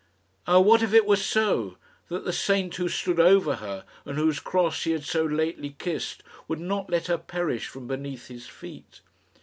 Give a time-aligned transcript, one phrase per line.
[0.47, 0.59] Ah!
[0.59, 1.77] what if it were so
[2.09, 6.23] that the saint who stood over her, and whose cross she had so lately kissed,
[6.47, 9.01] would not let her perish from beneath his feet?